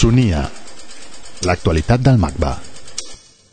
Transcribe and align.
Sonia. 0.00 0.46
L'actualitat 1.44 2.00
del 2.00 2.16
MACBA. 2.16 2.50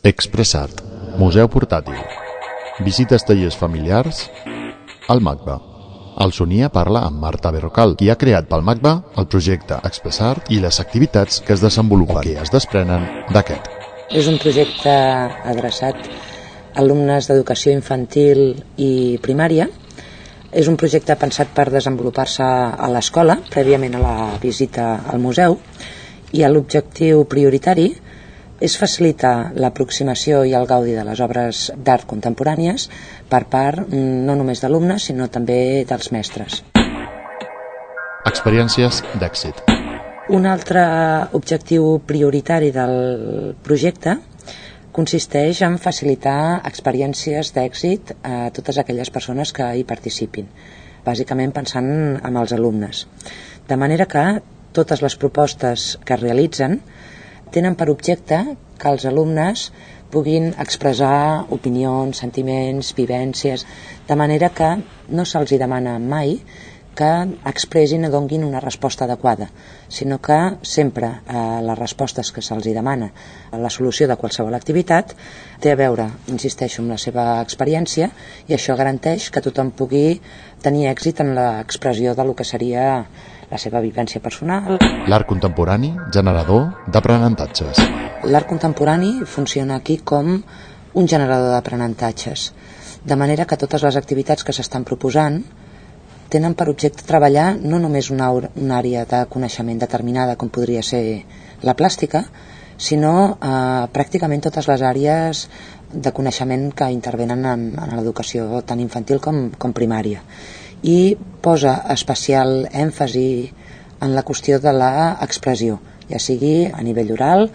Expressart. 0.08 0.78
Museu 1.20 1.44
portàtil. 1.52 1.98
Visites 2.86 3.26
tallers 3.28 3.58
familiars 3.60 4.22
al 5.12 5.20
MACBA. 5.26 5.56
El 6.24 6.32
Sonia 6.32 6.70
parla 6.72 7.02
amb 7.04 7.20
Marta 7.20 7.52
Berrocal, 7.52 7.92
qui 8.00 8.08
ha 8.08 8.16
creat 8.22 8.48
pel 8.48 8.64
MACBA 8.64 8.94
el 9.20 9.28
projecte 9.34 9.76
Expressart 9.90 10.48
i 10.48 10.62
les 10.64 10.80
activitats 10.80 11.42
que 11.44 11.52
es 11.52 11.66
desenvolupen 11.66 12.24
que 12.24 12.38
es 12.40 12.54
desprenen 12.54 13.04
d'aquest. 13.36 13.68
És 14.08 14.32
un 14.32 14.40
projecte 14.40 14.96
adreçat 15.52 16.00
a 16.00 16.80
alumnes 16.80 17.28
d'educació 17.28 17.76
infantil 17.76 18.42
i 18.80 19.20
primària. 19.20 19.68
És 20.48 20.72
un 20.72 20.80
projecte 20.80 21.20
pensat 21.20 21.52
per 21.52 21.68
desenvolupar-se 21.76 22.48
a 22.48 22.92
l'escola, 22.96 23.36
prèviament 23.52 24.00
a 24.00 24.04
la 24.08 24.18
visita 24.40 24.94
al 25.12 25.20
museu, 25.20 25.60
i 26.32 26.44
l'objectiu 26.44 27.24
prioritari 27.28 27.88
és 28.60 28.74
facilitar 28.76 29.52
l'aproximació 29.54 30.42
i 30.44 30.54
el 30.58 30.66
gaudi 30.66 30.96
de 30.96 31.04
les 31.06 31.20
obres 31.22 31.68
d'art 31.76 32.08
contemporànies 32.10 32.88
per 33.30 33.44
part 33.50 33.84
mm, 33.86 34.24
no 34.26 34.34
només 34.34 34.62
d'alumnes, 34.62 35.08
sinó 35.10 35.28
també 35.30 35.84
dels 35.88 36.10
mestres. 36.12 36.62
Experiències 38.26 39.02
d'èxit. 39.20 39.62
Un 40.34 40.44
altre 40.44 40.82
objectiu 41.32 42.02
prioritari 42.04 42.68
del 42.74 43.54
projecte 43.64 44.18
consisteix 44.92 45.62
en 45.62 45.78
facilitar 45.78 46.60
experiències 46.68 47.54
d'èxit 47.54 48.12
a 48.26 48.50
totes 48.52 48.80
aquelles 48.82 49.08
persones 49.14 49.54
que 49.54 49.70
hi 49.78 49.86
participin, 49.88 50.50
bàsicament 51.06 51.54
pensant 51.54 51.88
en 52.18 52.36
els 52.36 52.52
alumnes. 52.52 53.06
De 53.68 53.76
manera 53.80 54.08
que 54.10 54.24
totes 54.78 55.02
les 55.02 55.18
propostes 55.18 55.90
que 56.06 56.14
es 56.14 56.22
realitzen 56.22 56.78
tenen 57.54 57.74
per 57.78 57.90
objecte 57.90 58.38
que 58.78 58.90
els 58.92 59.04
alumnes 59.10 59.68
puguin 60.12 60.52
expressar 60.62 61.44
opinions, 61.54 62.22
sentiments, 62.22 62.94
vivències, 62.96 63.66
de 64.08 64.16
manera 64.16 64.48
que 64.54 64.70
no 65.12 65.26
se'ls 65.28 65.56
demana 65.60 65.98
mai 65.98 66.38
que 66.98 67.10
expressin 67.46 68.08
o 68.08 68.10
donguin 68.10 68.42
una 68.42 68.58
resposta 68.58 69.04
adequada, 69.06 69.46
sinó 69.86 70.18
que 70.18 70.38
sempre 70.66 71.06
eh, 71.30 71.60
les 71.62 71.78
respostes 71.78 72.32
que 72.34 72.42
se'ls 72.42 72.66
demana 72.74 73.12
a 73.54 73.60
la 73.62 73.70
solució 73.70 74.08
de 74.10 74.16
qualsevol 74.18 74.56
activitat 74.58 75.14
té 75.62 75.70
a 75.70 75.78
veure, 75.78 76.08
insisteixo, 76.26 76.82
amb 76.82 76.96
la 76.96 76.98
seva 76.98 77.28
experiència 77.44 78.10
i 78.48 78.56
això 78.56 78.74
garanteix 78.74 79.30
que 79.30 79.44
tothom 79.44 79.70
pugui 79.70 80.18
tenir 80.64 80.88
èxit 80.90 81.22
en 81.22 81.36
l'expressió 81.38 82.16
de 82.18 82.26
lo 82.26 82.34
que 82.34 82.48
seria 82.48 83.04
la 83.50 83.58
seva 83.58 83.80
vivència 83.80 84.20
personal. 84.20 84.78
L'art 85.08 85.28
contemporani, 85.28 85.92
generador 86.12 86.68
d'aprenentatges. 86.92 87.80
L'art 88.28 88.48
contemporani 88.48 89.18
funciona 89.24 89.78
aquí 89.78 89.98
com 90.04 90.34
un 90.98 91.08
generador 91.08 91.52
d'aprenentatges, 91.54 92.52
de 93.04 93.16
manera 93.16 93.46
que 93.46 93.56
totes 93.56 93.84
les 93.86 93.96
activitats 93.96 94.44
que 94.44 94.52
s'estan 94.52 94.84
proposant 94.84 95.40
tenen 96.28 96.54
per 96.54 96.68
objecte 96.68 97.06
treballar 97.08 97.54
no 97.56 97.78
només 97.80 98.10
una, 98.12 98.28
una 98.32 98.78
àrea 98.78 99.06
de 99.08 99.24
coneixement 99.32 99.80
determinada 99.80 100.36
com 100.36 100.50
podria 100.52 100.82
ser 100.84 101.24
la 101.64 101.74
plàstica, 101.74 102.24
sinó 102.76 103.14
eh, 103.32 103.86
pràcticament 103.94 104.44
totes 104.44 104.68
les 104.68 104.84
àrees 104.84 105.46
de 105.88 106.12
coneixement 106.12 106.68
que 106.76 106.90
intervenen 106.92 107.46
en, 107.48 107.64
en 107.80 107.96
l'educació 107.96 108.60
tant 108.68 108.80
infantil 108.80 109.22
com, 109.24 109.48
com 109.56 109.72
primària 109.72 110.20
i 110.82 111.16
posa 111.42 111.74
especial 111.94 112.66
èmfasi 112.70 113.28
en 114.04 114.14
la 114.14 114.22
qüestió 114.22 114.58
de 114.62 114.72
l'expressió, 114.74 115.78
ja 116.10 116.20
sigui 116.22 116.68
a 116.70 116.82
nivell 116.86 117.12
oral 117.16 117.48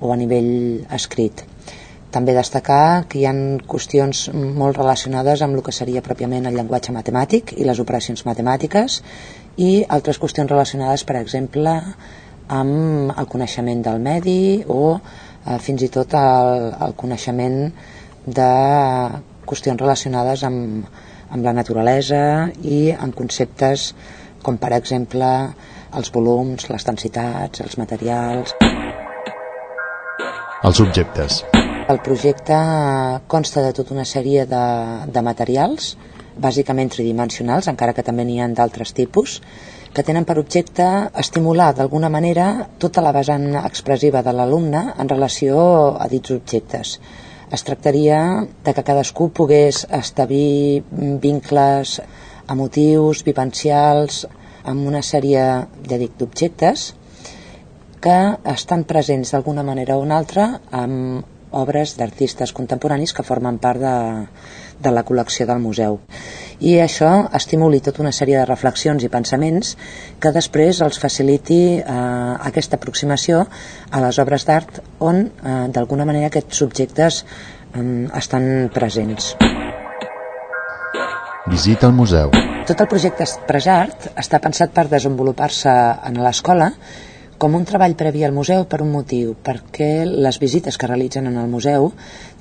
o 0.00 0.12
a 0.12 0.16
nivell 0.18 0.84
escrit. 0.92 1.44
També 2.14 2.34
destacar 2.34 3.06
que 3.10 3.18
hi 3.18 3.24
ha 3.26 3.34
qüestions 3.66 4.28
molt 4.34 4.78
relacionades 4.78 5.42
amb 5.42 5.58
el 5.58 5.64
que 5.66 5.74
seria 5.74 6.02
pròpiament 6.02 6.46
el 6.46 6.54
llenguatge 6.54 6.94
matemàtic 6.94 7.56
i 7.58 7.66
les 7.66 7.80
operacions 7.82 8.22
matemàtiques 8.26 9.00
i 9.58 9.70
altres 9.96 10.20
qüestions 10.22 10.50
relacionades, 10.50 11.02
per 11.02 11.16
exemple, 11.18 11.74
amb 12.48 13.14
el 13.18 13.26
coneixement 13.30 13.82
del 13.82 13.98
medi 14.02 14.62
o 14.68 14.94
eh, 14.94 15.58
fins 15.58 15.82
i 15.82 15.90
tot 15.90 16.14
el, 16.14 16.70
el 16.86 16.94
coneixement 16.94 17.58
de 18.26 18.50
qüestions 19.44 19.80
relacionades 19.80 20.44
amb, 20.46 20.86
amb 21.34 21.42
la 21.42 21.52
naturalesa 21.56 22.50
i 22.62 22.92
amb 22.94 23.14
conceptes 23.18 23.90
com 24.44 24.58
per 24.60 24.70
exemple 24.76 25.28
els 25.98 26.10
volums, 26.14 26.68
les 26.70 26.86
densitats, 26.86 27.62
els 27.64 27.78
materials... 27.80 28.54
Els 30.64 30.80
objectes. 30.80 31.42
El 31.92 31.98
projecte 32.00 32.56
consta 33.28 33.60
de 33.66 33.74
tota 33.76 33.92
una 33.92 34.06
sèrie 34.08 34.46
de, 34.48 34.64
de 35.12 35.22
materials, 35.26 35.90
bàsicament 36.40 36.88
tridimensionals, 36.94 37.68
encara 37.68 37.92
que 37.92 38.06
també 38.06 38.24
n'hi 38.24 38.38
ha 38.40 38.48
d'altres 38.48 38.94
tipus, 38.96 39.40
que 39.94 40.02
tenen 40.06 40.24
per 40.26 40.38
objecte 40.40 40.86
estimular 41.20 41.74
d'alguna 41.76 42.08
manera 42.10 42.70
tota 42.82 43.04
la 43.04 43.12
vessant 43.14 43.52
expressiva 43.60 44.24
de 44.26 44.32
l'alumne 44.34 44.86
en 44.96 45.12
relació 45.12 45.60
a 46.00 46.08
dits 46.10 46.32
objectes 46.34 46.96
es 47.52 47.64
tractaria 47.64 48.46
de 48.64 48.74
que 48.74 48.84
cadascú 48.86 49.30
pogués 49.34 49.84
establir 49.90 50.82
vincles 51.22 52.00
emotius, 52.50 53.24
vivencials, 53.24 54.24
amb 54.64 54.88
una 54.88 55.02
sèrie, 55.04 55.44
ja 55.88 55.98
dic, 56.00 56.16
d'objectes 56.18 56.92
que 58.04 58.16
estan 58.52 58.84
presents 58.84 59.32
d'alguna 59.32 59.64
manera 59.64 59.96
o 59.96 60.02
una 60.04 60.18
altra 60.20 60.48
amb 60.70 61.24
obres 61.54 61.94
d'artistes 61.96 62.52
contemporanis 62.52 63.14
que 63.16 63.24
formen 63.24 63.60
part 63.62 63.80
de, 63.80 63.96
de 64.82 64.92
la 64.92 65.04
col·lecció 65.06 65.46
del 65.48 65.62
museu. 65.62 66.00
I 66.60 66.76
això 66.82 67.10
estimuli 67.34 67.80
tota 67.82 68.02
una 68.04 68.12
sèrie 68.14 68.38
de 68.38 68.46
reflexions 68.46 69.02
i 69.02 69.10
pensaments 69.10 69.74
que 70.22 70.32
després 70.34 70.80
els 70.84 71.00
faciliti 71.02 71.60
eh, 71.80 71.84
aquesta 72.50 72.78
aproximació 72.78 73.44
a 73.90 74.02
les 74.04 74.18
obres 74.22 74.46
d'art 74.46 74.80
on 75.00 75.24
eh, 75.26 75.56
d'alguna 75.74 76.06
manera 76.06 76.30
aquests 76.30 76.62
subjectes 76.62 77.24
eh, 77.24 78.06
estan 78.14 78.70
presents. 78.74 79.34
Visita 81.50 81.86
al 81.86 81.92
museu. 81.92 82.30
Tot 82.64 82.80
el 82.80 82.88
projecte 82.88 83.26
Expressart 83.26 84.06
està 84.16 84.38
pensat 84.40 84.70
per 84.72 84.86
desenvolupar-se 84.88 85.72
en 86.08 86.22
l'escola 86.24 86.70
com 87.38 87.54
un 87.58 87.64
treball 87.66 87.96
previ 87.98 88.22
al 88.24 88.34
museu 88.34 88.64
per 88.70 88.80
un 88.84 88.92
motiu, 88.92 89.34
perquè 89.34 90.04
les 90.06 90.38
visites 90.42 90.78
que 90.78 90.88
realitzen 90.90 91.26
en 91.26 91.38
el 91.40 91.50
museu 91.50 91.90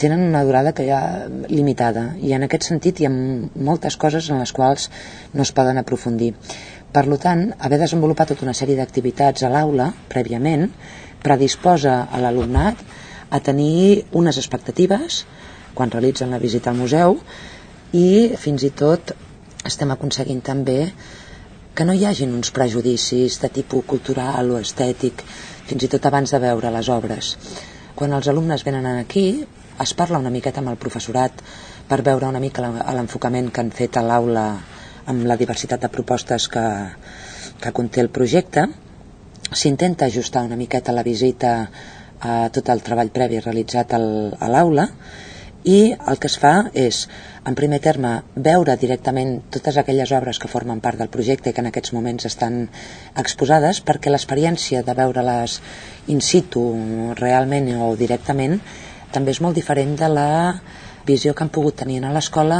tenen 0.01 0.21
una 0.27 0.43
durada 0.45 0.73
que 0.77 0.85
ha 0.93 1.25
limitada 1.49 2.11
i 2.21 2.35
en 2.37 2.45
aquest 2.45 2.69
sentit 2.69 3.01
hi 3.01 3.07
ha 3.09 3.13
moltes 3.13 3.97
coses 3.97 4.29
en 4.29 4.41
les 4.43 4.53
quals 4.53 4.89
no 5.33 5.41
es 5.41 5.51
poden 5.51 5.81
aprofundir. 5.81 6.33
Per 6.93 7.05
tant, 7.17 7.47
haver 7.57 7.79
desenvolupat 7.81 8.33
tota 8.33 8.45
una 8.45 8.53
sèrie 8.53 8.77
d'activitats 8.77 9.43
a 9.43 9.49
l'aula 9.49 9.89
prèviament 10.13 10.67
predisposa 11.23 12.03
a 12.11 12.21
l'alumnat 12.21 12.77
a 13.33 13.39
tenir 13.41 14.05
unes 14.11 14.37
expectatives 14.37 15.23
quan 15.73 15.89
realitzen 15.89 16.29
la 16.29 16.41
visita 16.43 16.69
al 16.69 16.77
museu 16.77 17.17
i 17.97 18.35
fins 18.37 18.61
i 18.67 18.69
tot 18.69 19.15
estem 19.65 19.89
aconseguint 19.95 20.43
també 20.45 20.91
que 21.73 21.85
no 21.85 21.93
hi 21.97 22.05
hagin 22.05 22.33
uns 22.37 22.51
prejudicis 22.53 23.39
de 23.41 23.49
tipus 23.49 23.85
cultural 23.89 24.51
o 24.53 24.59
estètic, 24.61 25.23
fins 25.65 25.85
i 25.85 25.89
tot 25.89 26.05
abans 26.05 26.33
de 26.33 26.39
veure 26.43 26.71
les 26.73 26.89
obres. 26.93 27.33
Quan 27.97 28.13
els 28.13 28.29
alumnes 28.29 28.65
venen 28.65 28.85
aquí, 28.91 29.25
es 29.81 29.93
parla 29.97 30.21
una 30.21 30.33
miqueta 30.33 30.61
amb 30.61 30.69
el 30.69 30.77
professorat 30.81 31.41
per 31.89 32.03
veure 32.05 32.29
una 32.29 32.41
mica 32.43 32.61
l'enfocament 32.69 33.49
que 33.49 33.63
han 33.63 33.73
fet 33.73 33.97
a 33.97 34.05
l'aula 34.05 34.45
amb 35.09 35.25
la 35.27 35.37
diversitat 35.37 35.81
de 35.81 35.91
propostes 35.91 36.47
que, 36.47 36.63
que 37.59 37.73
conté 37.73 38.05
el 38.05 38.13
projecte. 38.13 38.67
S'intenta 39.51 40.05
ajustar 40.05 40.45
una 40.45 40.59
miqueta 40.59 40.93
la 40.93 41.03
visita 41.03 41.55
a 42.21 42.35
tot 42.53 42.69
el 42.69 42.85
treball 42.85 43.11
previ 43.11 43.41
realitzat 43.41 43.97
al, 43.97 44.07
a 44.39 44.47
l'aula 44.47 44.87
i 45.63 45.93
el 45.95 46.19
que 46.19 46.27
es 46.27 46.35
fa 46.39 46.53
és, 46.75 47.05
en 47.47 47.55
primer 47.55 47.79
terme, 47.83 48.13
veure 48.35 48.75
directament 48.79 49.37
totes 49.53 49.77
aquelles 49.79 50.11
obres 50.15 50.39
que 50.39 50.51
formen 50.51 50.81
part 50.83 50.99
del 50.99 51.11
projecte 51.11 51.49
i 51.51 51.55
que 51.55 51.63
en 51.63 51.69
aquests 51.71 51.93
moments 51.95 52.27
estan 52.27 52.65
exposades 53.19 53.79
perquè 53.83 54.11
l'experiència 54.11 54.83
de 54.83 54.95
veure-les 54.97 55.59
in 56.11 56.21
situ 56.21 56.63
realment 57.19 57.71
o 57.79 57.93
directament 57.99 58.59
també 59.13 59.31
és 59.31 59.41
molt 59.45 59.55
diferent 59.55 59.95
de 59.99 60.09
la 60.11 60.29
visió 61.07 61.33
que 61.33 61.45
han 61.45 61.53
pogut 61.53 61.79
tenir 61.83 62.01
a 62.03 62.11
l'escola 62.11 62.59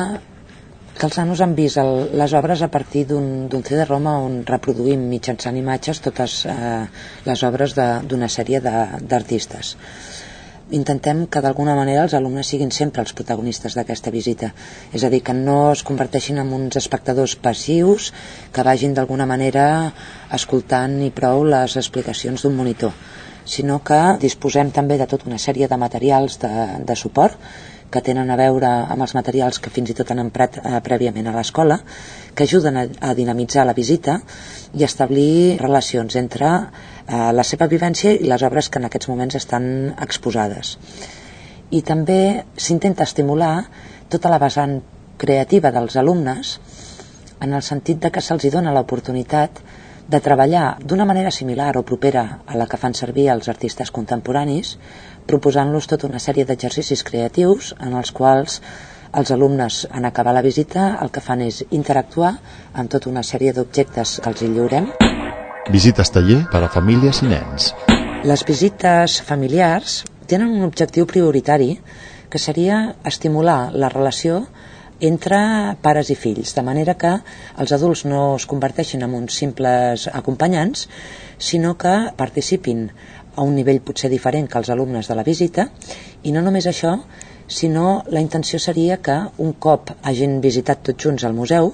que 0.93 1.07
els 1.07 1.17
nanos 1.17 1.41
han 1.41 1.55
vist 1.57 1.79
el, 1.81 2.11
les 2.15 2.33
obres 2.37 2.61
a 2.61 2.69
partir 2.71 3.07
d'un 3.09 3.49
CD-ROM 3.49 4.07
on 4.13 4.35
reproduïm 4.47 5.07
mitjançant 5.09 5.57
imatges 5.57 6.03
totes 6.05 6.43
eh, 6.45 6.83
les 7.25 7.43
obres 7.43 7.73
d'una 7.75 8.29
sèrie 8.29 8.61
d'artistes 8.61 9.75
intentem 10.71 11.25
que 11.27 11.41
d'alguna 11.43 11.75
manera 11.75 12.05
els 12.05 12.15
alumnes 12.17 12.47
siguin 12.47 12.71
sempre 12.71 13.03
els 13.03 13.13
protagonistes 13.13 13.75
d'aquesta 13.75 14.11
visita. 14.11 14.53
És 14.93 15.03
a 15.03 15.09
dir, 15.09 15.23
que 15.23 15.33
no 15.33 15.73
es 15.73 15.83
converteixin 15.83 16.39
en 16.39 16.53
uns 16.53 16.79
espectadors 16.79 17.35
passius 17.35 18.13
que 18.53 18.63
vagin 18.63 18.93
d'alguna 18.93 19.27
manera 19.29 19.65
escoltant 20.31 21.01
i 21.03 21.11
prou 21.11 21.43
les 21.43 21.77
explicacions 21.77 22.43
d'un 22.43 22.55
monitor 22.55 22.93
sinó 23.43 23.81
que 23.83 23.99
disposem 24.21 24.71
també 24.71 24.95
de 24.97 25.07
tota 25.09 25.27
una 25.27 25.37
sèrie 25.37 25.67
de 25.67 25.77
materials 25.77 26.37
de, 26.39 26.51
de 26.87 26.95
suport 26.95 27.35
que 27.93 28.01
tenen 28.01 28.31
a 28.33 28.37
veure 28.39 28.69
amb 28.93 29.05
els 29.05 29.13
materials 29.13 29.59
que 29.61 29.71
fins 29.73 29.91
i 29.93 29.95
tot 29.97 30.09
han 30.11 30.23
emprat 30.23 30.57
eh, 30.57 30.79
prèviament 30.85 31.29
a 31.29 31.35
l'escola, 31.35 31.77
que 32.33 32.47
ajuden 32.47 32.79
a, 32.81 32.85
a 33.09 33.13
dinamitzar 33.13 33.67
la 33.69 33.75
visita 33.77 34.17
i 34.73 34.85
establir 34.87 35.59
relacions 35.61 36.17
entre 36.17 36.49
eh, 36.53 37.29
la 37.37 37.45
seva 37.45 37.69
vivència 37.69 38.15
i 38.17 38.31
les 38.31 38.45
obres 38.49 38.69
que 38.69 38.81
en 38.81 38.89
aquests 38.89 39.11
moments 39.13 39.37
estan 39.37 39.67
exposades. 40.07 40.77
I 41.73 41.81
també 41.85 42.19
s'intenta 42.57 43.05
estimular 43.05 43.55
tota 44.09 44.33
la 44.33 44.41
vessant 44.41 44.79
creativa 45.21 45.71
dels 45.71 45.95
alumnes 46.01 46.57
en 47.43 47.53
el 47.53 47.63
sentit 47.65 48.01
de 48.01 48.11
que 48.11 48.21
se'ls 48.21 48.49
dona 48.51 48.73
l'oportunitat 48.73 49.61
de 49.61 49.82
treballar 50.23 50.77
d'una 50.83 51.05
manera 51.05 51.31
similar 51.31 51.77
o 51.77 51.83
propera 51.83 52.39
a 52.45 52.57
la 52.57 52.67
que 52.67 52.77
fan 52.77 52.93
servir 52.93 53.29
els 53.31 53.49
artistes 53.49 53.91
contemporanis, 53.91 54.77
proposant-los 55.25 55.87
tota 55.87 56.07
una 56.07 56.19
sèrie 56.19 56.45
d'exercicis 56.45 57.03
creatius 57.03 57.73
en 57.79 57.93
els 57.93 58.11
quals 58.11 58.61
els 59.13 59.29
alumnes, 59.31 59.87
en 59.93 60.05
acabar 60.05 60.33
la 60.33 60.41
visita, 60.41 60.97
el 61.01 61.11
que 61.13 61.21
fan 61.21 61.43
és 61.45 61.61
interactuar 61.69 62.33
amb 62.73 62.89
tota 62.89 63.11
una 63.11 63.21
sèrie 63.23 63.53
d'objectes 63.53 64.19
que 64.23 64.31
els 64.31 64.41
hi 64.41 64.49
lliurem. 64.49 64.89
Visites 65.71 66.09
taller 66.11 66.41
per 66.51 66.63
a 66.65 66.69
famílies 66.73 67.21
i 67.21 67.29
nens. 67.29 67.69
Les 68.25 68.43
visites 68.47 69.19
familiars 69.21 70.01
tenen 70.27 70.49
un 70.49 70.65
objectiu 70.65 71.05
prioritari 71.05 71.77
que 72.29 72.41
seria 72.41 72.95
estimular 73.05 73.69
la 73.71 73.91
relació 73.93 74.47
entre 75.03 75.37
pares 75.83 76.09
i 76.13 76.15
fills, 76.15 76.53
de 76.55 76.63
manera 76.63 76.95
que 76.99 77.11
els 77.59 77.73
adults 77.75 78.05
no 78.07 78.23
es 78.37 78.45
converteixin 78.47 79.03
en 79.03 79.15
uns 79.17 79.35
simples 79.41 80.07
acompanyants, 80.11 80.87
sinó 81.37 81.75
que 81.77 81.93
participin 82.15 82.87
a 83.35 83.43
un 83.43 83.55
nivell 83.57 83.81
potser 83.83 84.09
diferent 84.13 84.47
que 84.47 84.61
els 84.61 84.71
alumnes 84.71 85.09
de 85.09 85.17
la 85.19 85.25
visita 85.27 85.67
i 86.23 86.31
no 86.31 86.41
només 86.45 86.69
això, 86.69 86.95
sinó 87.47 88.03
la 88.07 88.21
intenció 88.23 88.59
seria 88.59 89.01
que 89.03 89.17
un 89.43 89.53
cop 89.53 89.91
hagin 90.01 90.39
visitat 90.41 90.85
tots 90.87 91.03
junts 91.03 91.25
al 91.27 91.35
museu 91.35 91.73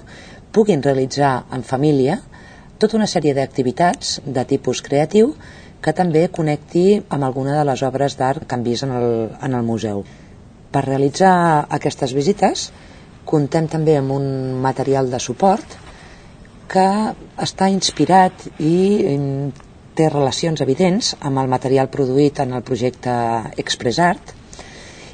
puguin 0.52 0.82
realitzar 0.82 1.46
en 1.54 1.64
família 1.64 2.18
tota 2.80 2.98
una 2.98 3.08
sèrie 3.12 3.36
d'activitats 3.38 4.20
de 4.26 4.46
tipus 4.50 4.82
creatiu 4.82 5.36
que 5.84 5.94
també 5.94 6.26
connecti 6.34 7.02
amb 7.10 7.24
alguna 7.28 7.60
de 7.60 7.66
les 7.68 7.84
obres 7.88 8.18
d'art 8.20 8.48
que 8.48 8.56
han 8.56 8.64
vist 8.64 8.84
en 8.88 8.96
el, 8.96 9.12
en 9.42 9.54
el 9.56 9.64
museu. 9.64 10.04
Per 10.72 10.84
realitzar 10.86 11.68
aquestes 11.78 12.14
visites 12.14 12.70
Contem 13.26 13.68
també 13.68 13.98
amb 13.98 14.12
un 14.16 14.28
material 14.62 15.10
de 15.12 15.20
suport 15.20 15.78
que 16.70 16.88
està 17.42 17.68
inspirat 17.74 18.46
i 18.62 18.78
té 19.98 20.08
relacions 20.10 20.62
evidents 20.64 21.16
amb 21.28 21.42
el 21.42 21.50
material 21.52 21.90
produït 21.92 22.40
en 22.40 22.54
el 22.56 22.64
projecte 22.64 23.14
Express 23.64 24.00
Art 24.00 24.36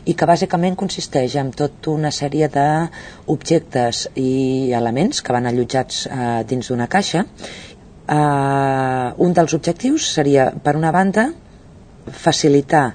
i 0.06 0.14
que 0.14 0.28
bàsicament 0.30 0.76
consisteix 0.78 1.36
en 1.42 1.50
tota 1.58 1.90
una 1.96 2.12
sèrie 2.14 2.50
d'objectes 2.54 4.04
i 4.22 4.72
elements 4.78 5.24
que 5.26 5.34
van 5.34 5.50
allotjats 5.50 6.04
eh, 6.06 6.44
dins 6.46 6.70
d'una 6.70 6.86
caixa. 6.92 7.24
Eh, 7.26 9.10
un 9.26 9.34
dels 9.34 9.56
objectius 9.58 10.12
seria, 10.20 10.52
per 10.62 10.76
una 10.78 10.94
banda, 10.94 11.32
facilitar 12.06 12.92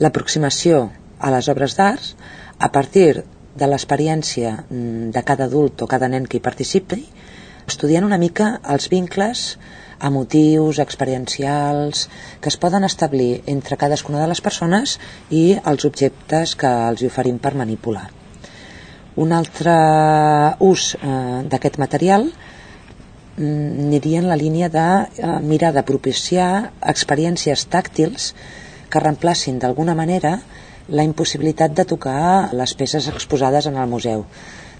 l'aproximació 0.00 0.86
a 1.20 1.32
les 1.34 1.48
obres 1.52 1.76
d'art 1.76 2.14
a 2.58 2.72
partir 2.72 3.24
de 3.56 3.68
l'experiència 3.70 4.52
mm, 4.68 5.10
de 5.16 5.22
cada 5.26 5.46
adult 5.50 5.82
o 5.82 5.90
cada 5.90 6.08
nen 6.12 6.26
que 6.26 6.38
hi 6.38 6.44
participi, 6.44 7.02
estudiant 7.66 8.06
una 8.06 8.20
mica 8.20 8.56
els 8.74 8.88
vincles 8.92 9.48
emotius, 10.02 10.78
experiencials, 10.78 12.08
que 12.40 12.50
es 12.52 12.56
poden 12.60 12.84
establir 12.84 13.42
entre 13.46 13.78
cadascuna 13.80 14.20
de 14.20 14.28
les 14.28 14.42
persones 14.44 14.98
i 15.30 15.56
els 15.64 15.86
objectes 15.88 16.54
que 16.54 16.68
els 16.90 17.04
oferim 17.06 17.38
per 17.38 17.54
manipular. 17.56 18.10
Un 19.16 19.32
altre 19.32 19.72
ús 20.60 20.90
eh, 21.00 21.42
d'aquest 21.48 21.78
material 21.80 22.28
mm, 22.28 23.86
aniria 23.88 24.20
en 24.20 24.28
la 24.28 24.36
línia 24.36 24.68
de 24.68 24.86
eh, 25.06 25.38
mirar 25.40 25.72
de 25.72 25.86
propiciar 25.88 26.50
experiències 26.84 27.64
tàctils 27.72 28.34
que 28.90 29.00
reemplacin 29.00 29.58
d'alguna 29.58 29.96
manera 29.96 30.36
la 30.88 31.04
impossibilitat 31.06 31.74
de 31.74 31.84
tocar 31.84 32.54
les 32.54 32.74
peces 32.74 33.08
exposades 33.10 33.66
en 33.66 33.76
el 33.76 33.90
museu 33.90 34.26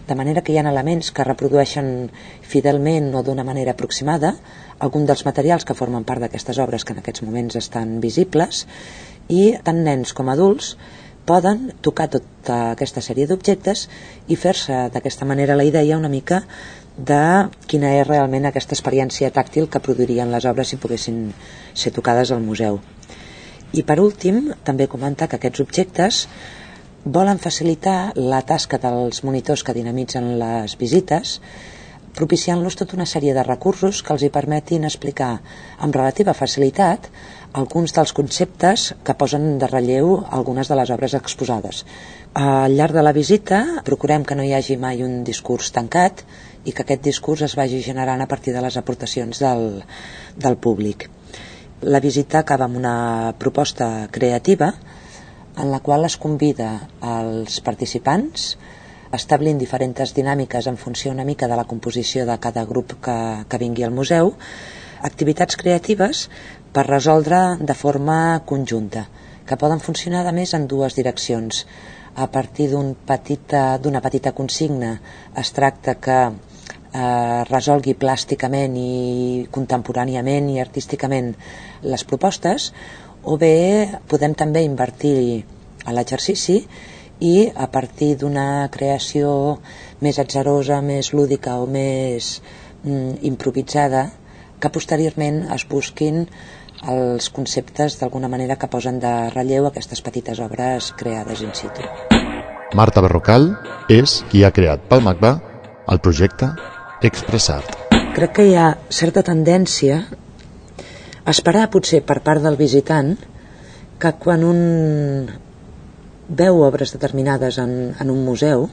de 0.07 0.15
manera 0.15 0.43
que 0.43 0.53
hi 0.55 0.59
ha 0.61 0.69
elements 0.71 1.11
que 1.11 1.25
reprodueixen 1.27 2.11
fidelment 2.47 3.11
o 3.19 3.25
d'una 3.27 3.45
manera 3.45 3.75
aproximada 3.75 4.37
algun 4.79 5.07
dels 5.09 5.25
materials 5.27 5.67
que 5.67 5.75
formen 5.75 6.07
part 6.07 6.23
d'aquestes 6.23 6.61
obres 6.63 6.85
que 6.85 6.95
en 6.95 7.03
aquests 7.03 7.25
moments 7.27 7.59
estan 7.59 7.99
visibles 8.01 8.67
i 9.29 9.57
tant 9.67 9.83
nens 9.83 10.15
com 10.15 10.31
adults 10.31 10.77
poden 11.27 11.73
tocar 11.83 12.07
tota 12.13 12.59
aquesta 12.71 13.03
sèrie 13.03 13.27
d'objectes 13.27 13.89
i 14.31 14.39
fer-se 14.39 14.87
d'aquesta 14.95 15.27
manera 15.27 15.59
la 15.59 15.67
idea 15.67 15.99
una 15.99 16.13
mica 16.13 16.45
de 16.97 17.23
quina 17.67 17.97
és 17.99 18.07
realment 18.07 18.47
aquesta 18.47 18.79
experiència 18.79 19.33
tàctil 19.35 19.67
que 19.69 19.83
produirien 19.83 20.31
les 20.31 20.47
obres 20.47 20.71
si 20.71 20.79
poguessin 20.81 21.33
ser 21.75 21.93
tocades 21.93 22.31
al 22.31 22.41
museu. 22.41 22.79
I 23.77 23.83
per 23.85 23.99
últim, 24.01 24.53
també 24.65 24.87
comentar 24.89 25.29
que 25.29 25.37
aquests 25.37 25.61
objectes 25.61 26.21
volen 27.05 27.39
facilitar 27.39 28.13
la 28.17 28.41
tasca 28.43 28.79
dels 28.83 29.23
monitors 29.23 29.63
que 29.63 29.75
dinamitzen 29.77 30.37
les 30.41 30.79
visites 30.81 31.41
propiciant-los 32.17 32.79
tota 32.81 32.97
una 32.97 33.07
sèrie 33.07 33.35
de 33.37 33.43
recursos 33.45 34.01
que 34.03 34.15
els 34.15 34.23
hi 34.25 34.31
permetin 34.33 34.89
explicar 34.89 35.35
amb 35.85 35.99
relativa 35.99 36.35
facilitat 36.39 37.11
alguns 37.61 37.93
dels 37.97 38.15
conceptes 38.17 38.87
que 39.05 39.17
posen 39.21 39.59
de 39.61 39.69
relleu 39.69 40.15
algunes 40.39 40.73
de 40.73 40.79
les 40.81 40.93
obres 40.97 41.17
exposades. 41.19 41.85
Al 42.33 42.73
llarg 42.79 42.97
de 42.97 43.05
la 43.05 43.13
visita 43.17 43.61
procurem 43.85 44.25
que 44.25 44.39
no 44.39 44.45
hi 44.47 44.55
hagi 44.57 44.79
mai 44.81 45.05
un 45.05 45.21
discurs 45.29 45.71
tancat 45.77 46.25
i 46.65 46.73
que 46.73 46.87
aquest 46.87 47.05
discurs 47.05 47.45
es 47.45 47.57
vagi 47.61 47.85
generant 47.85 48.25
a 48.25 48.31
partir 48.33 48.57
de 48.57 48.65
les 48.65 48.81
aportacions 48.81 49.45
del, 49.45 49.85
del 50.37 50.57
públic. 50.57 51.11
La 51.85 52.01
visita 52.01 52.39
acaba 52.41 52.65
amb 52.65 52.79
una 52.79 53.35
proposta 53.37 54.09
creativa 54.11 54.71
en 55.61 55.71
la 55.71 55.81
qual 55.85 56.07
es 56.07 56.17
convida 56.17 56.89
als 57.05 57.61
participants 57.61 58.55
establint 59.13 59.61
diferents 59.61 60.15
dinàmiques 60.17 60.71
en 60.73 60.79
funció 60.81 61.13
una 61.13 61.27
mica 61.29 61.47
de 61.47 61.59
la 61.61 61.67
composició 61.69 62.25
de 62.25 62.39
cada 62.41 62.65
grup 62.65 62.97
que, 63.05 63.19
que 63.45 63.61
vingui 63.61 63.85
al 63.85 63.93
museu, 63.93 64.33
activitats 65.03 65.61
creatives 65.61 66.31
per 66.73 66.87
resoldre 66.89 67.43
de 67.61 67.75
forma 67.75 68.41
conjunta, 68.49 69.05
que 69.45 69.61
poden 69.61 69.79
funcionar 69.79 70.25
a 70.27 70.33
més 70.33 70.57
en 70.57 70.65
dues 70.67 70.97
direccions. 70.97 71.67
A 72.17 72.27
partir 72.33 72.71
d'una 72.71 72.89
un 72.89 72.95
petita, 73.05 73.79
petita 74.03 74.33
consigna 74.33 74.97
es 75.37 75.53
tracta 75.53 76.01
que 76.01 76.21
eh, 76.97 77.45
resolgui 77.51 77.95
plàsticament 78.01 78.77
i 78.81 79.47
contemporàniament 79.53 80.51
i 80.53 80.61
artísticament 80.63 81.33
les 81.85 82.05
propostes 82.09 82.73
o 83.27 83.37
bé 83.37 84.01
podem 84.09 84.35
també 84.39 84.63
invertir 84.65 85.45
a 85.87 85.95
l'exercici 85.95 86.61
i 87.21 87.49
a 87.55 87.67
partir 87.73 88.15
d'una 88.21 88.69
creació 88.73 89.59
més 90.05 90.19
atzerosa, 90.21 90.83
més 90.85 91.13
lúdica 91.17 91.57
o 91.63 91.67
més 91.67 92.41
mm, 92.85 93.25
improvisada 93.31 94.11
que 94.61 94.73
posteriorment 94.73 95.47
es 95.55 95.65
busquin 95.69 96.25
els 96.93 97.31
conceptes 97.33 97.97
d'alguna 98.01 98.29
manera 98.29 98.59
que 98.61 98.69
posen 98.69 99.01
de 99.01 99.13
relleu 99.33 99.67
aquestes 99.69 100.03
petites 100.05 100.41
obres 100.45 100.93
creades 101.01 101.43
in 101.43 101.55
situ. 101.57 101.85
Marta 102.77 103.01
Berrocal 103.01 103.55
és 103.89 104.21
qui 104.31 104.45
ha 104.45 104.53
creat 104.53 104.85
pel 104.91 105.05
MACBA 105.07 105.33
el 105.93 106.03
projecte 106.05 106.51
expressat. 107.09 107.73
Crec 108.17 108.33
que 108.39 108.47
hi 108.49 108.55
ha 108.57 108.69
certa 108.91 109.23
tendència 109.27 110.03
a 110.07 111.33
esperar 111.33 111.69
potser 111.73 112.03
per 112.07 112.21
part 112.27 112.45
del 112.45 112.59
visitant 112.59 113.15
que 113.99 114.13
quan 114.23 114.45
un 114.45 114.61
veu 116.29 116.63
obres 116.67 116.93
determinades 116.93 117.59
en, 117.63 117.95
en 117.99 118.11
un 118.11 118.25
museu 118.25 118.69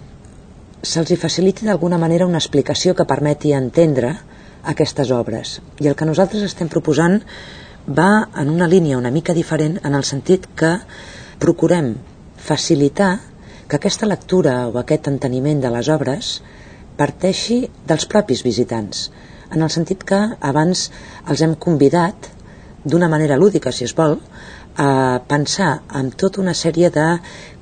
se'ls 0.83 1.13
faciliti 1.19 1.65
d'alguna 1.65 1.97
manera 1.97 2.27
una 2.27 2.41
explicació 2.41 2.93
que 2.95 3.07
permeti 3.07 3.53
entendre 3.55 4.15
aquestes 4.67 5.11
obres. 5.11 5.59
I 5.79 5.87
el 5.91 5.95
que 5.95 6.07
nosaltres 6.07 6.43
estem 6.43 6.69
proposant 6.71 7.21
va 7.87 8.29
en 8.39 8.49
una 8.49 8.67
línia 8.67 8.97
una 8.97 9.11
mica 9.11 9.35
diferent 9.35 9.79
en 9.83 9.95
el 9.95 10.03
sentit 10.07 10.47
que 10.55 10.77
procurem 11.39 11.93
facilitar 12.37 13.13
que 13.67 13.79
aquesta 13.79 14.07
lectura 14.07 14.67
o 14.67 14.77
aquest 14.79 15.07
enteniment 15.11 15.63
de 15.63 15.71
les 15.71 15.89
obres 15.89 16.35
parteixi 16.97 17.63
dels 17.89 18.05
propis 18.09 18.43
visitants, 18.45 19.09
en 19.53 19.61
el 19.61 19.71
sentit 19.73 20.03
que 20.07 20.19
abans 20.41 20.87
els 21.29 21.41
hem 21.45 21.55
convidat, 21.55 22.29
d'una 22.83 23.09
manera 23.09 23.37
lúdica, 23.39 23.71
si 23.71 23.85
es 23.87 23.93
vol, 23.95 24.17
a 24.75 25.21
pensar 25.29 25.83
en 25.95 26.09
tota 26.17 26.41
una 26.41 26.55
sèrie 26.57 26.89
de 26.89 27.05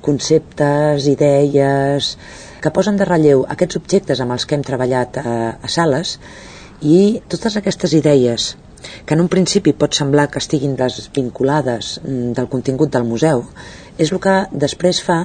conceptes, 0.00 1.06
idees, 1.06 2.16
que 2.62 2.72
posen 2.72 2.96
de 2.96 3.06
relleu 3.08 3.44
aquests 3.48 3.78
objectes 3.78 4.20
amb 4.22 4.34
els 4.34 4.46
que 4.46 4.56
hem 4.56 4.64
treballat 4.66 5.18
a, 5.20 5.36
a 5.60 5.68
sales 5.68 6.16
i 6.80 7.20
totes 7.28 7.58
aquestes 7.58 7.92
idees 7.98 8.52
que 9.06 9.14
en 9.14 9.22
un 9.22 9.30
principi 9.30 9.74
pot 9.78 9.94
semblar 9.94 10.28
que 10.30 10.40
estiguin 10.42 10.74
desvinculades 10.78 11.98
mm, 12.02 12.32
del 12.38 12.48
contingut 12.50 12.90
del 12.94 13.06
museu, 13.06 13.44
és 13.98 14.10
el 14.10 14.20
que 14.22 14.36
després 14.52 15.02
fa 15.04 15.20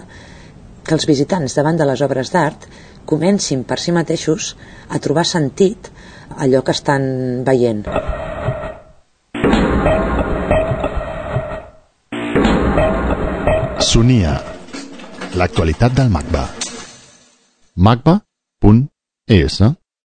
que 0.88 0.96
els 0.96 1.08
visitants 1.10 1.56
davant 1.58 1.77
de 1.79 1.86
les 1.86 2.01
obres 2.06 2.32
d'art 2.34 2.67
comencin 3.06 3.63
per 3.67 3.77
si 3.79 3.94
mateixos 3.96 4.56
a 4.89 5.00
trobar 5.03 5.25
sentit 5.27 5.91
allò 6.38 6.63
que 6.63 6.75
estan 6.75 7.44
veient. 7.48 7.86
Sonia. 13.88 14.38
L'actualitat 15.38 15.94
del 15.94 16.10
MACBA. 16.10 16.46
macba.es 17.88 19.62